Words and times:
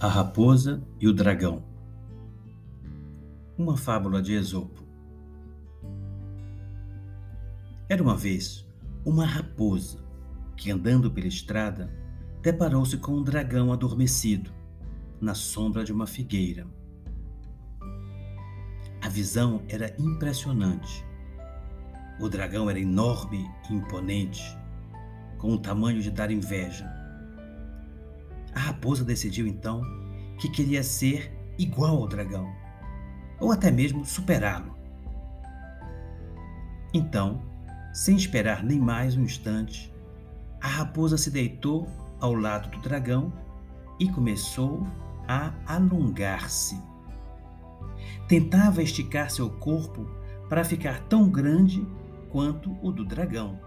A 0.00 0.08
Raposa 0.08 0.82
e 1.00 1.06
o 1.06 1.12
Dragão 1.12 1.62
Uma 3.56 3.76
fábula 3.76 4.20
de 4.20 4.32
Esopo 4.32 4.82
Era 7.88 8.02
uma 8.02 8.16
vez 8.16 8.66
uma 9.04 9.26
raposa 9.26 9.98
que, 10.56 10.70
andando 10.70 11.10
pela 11.10 11.26
estrada, 11.26 11.92
deparou-se 12.40 12.96
com 12.96 13.12
um 13.12 13.22
dragão 13.22 13.72
adormecido 13.72 14.52
na 15.20 15.34
sombra 15.34 15.84
de 15.84 15.92
uma 15.92 16.06
figueira. 16.06 16.66
A 19.00 19.08
visão 19.08 19.62
era 19.68 19.94
impressionante. 19.98 21.04
O 22.20 22.28
dragão 22.28 22.70
era 22.70 22.78
enorme 22.78 23.48
e 23.68 23.74
imponente, 23.74 24.56
com 25.42 25.52
o 25.52 25.58
tamanho 25.58 26.00
de 26.00 26.10
dar 26.10 26.30
inveja 26.30 27.02
a 28.54 28.60
raposa 28.60 29.04
decidiu 29.04 29.46
então 29.46 29.82
que 30.38 30.48
queria 30.48 30.82
ser 30.82 31.32
igual 31.58 31.96
ao 31.96 32.08
dragão, 32.08 32.52
ou 33.40 33.52
até 33.52 33.70
mesmo 33.70 34.04
superá-lo. 34.04 34.76
Então, 36.92 37.40
sem 37.92 38.16
esperar 38.16 38.62
nem 38.62 38.78
mais 38.78 39.16
um 39.16 39.22
instante, 39.22 39.92
a 40.60 40.68
raposa 40.68 41.16
se 41.16 41.30
deitou 41.30 41.88
ao 42.20 42.34
lado 42.34 42.70
do 42.70 42.80
dragão 42.80 43.32
e 43.98 44.08
começou 44.08 44.86
a 45.26 45.52
alongar-se. 45.66 46.78
Tentava 48.28 48.82
esticar 48.82 49.30
seu 49.30 49.48
corpo 49.48 50.06
para 50.48 50.64
ficar 50.64 51.00
tão 51.08 51.28
grande 51.28 51.86
quanto 52.30 52.76
o 52.82 52.92
do 52.92 53.04
dragão. 53.04 53.58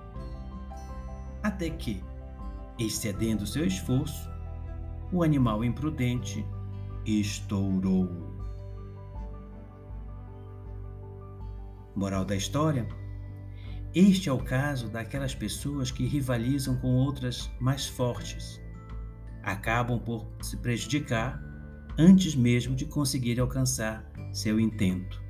Até 1.46 1.70
que, 1.70 2.04
excedendo 2.80 3.46
seu 3.46 3.68
esforço, 3.68 4.28
o 5.12 5.22
animal 5.22 5.64
imprudente 5.64 6.44
estourou. 7.06 8.10
Moral 11.96 12.26
da 12.26 12.36
história? 12.36 12.88
Este 13.94 14.28
é 14.28 14.34
o 14.34 14.44
caso 14.44 14.90
daquelas 14.90 15.36
pessoas 15.36 15.92
que 15.92 16.08
rivalizam 16.08 16.78
com 16.78 16.96
outras 16.96 17.48
mais 17.60 17.86
fortes. 17.86 18.60
Acabam 19.44 20.00
por 20.00 20.26
se 20.42 20.58
prejudicar 20.58 21.40
antes 21.96 22.34
mesmo 22.34 22.76
de 22.76 22.88
conseguir 22.88 23.40
alcançar 23.40 24.04
seu 24.34 24.60
intento. 24.60 25.25